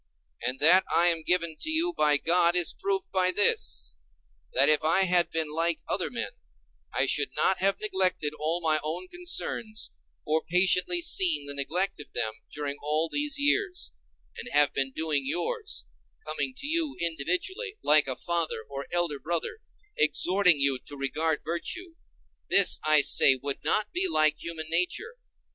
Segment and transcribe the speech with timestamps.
[0.41, 3.93] And that I am given to you by God is proved by this:
[4.51, 6.31] that if I had been like other men,
[6.91, 9.91] I should not have neglected all my own concerns,
[10.25, 13.91] or patiently seen the neglect of them during all these years,
[14.35, 15.85] and have been doing yours,
[16.25, 19.59] coming to you individually, like a father or elder brother,
[19.95, 21.93] exhorting you to regard virtue;
[22.49, 25.17] this, I say, would not be like human nature.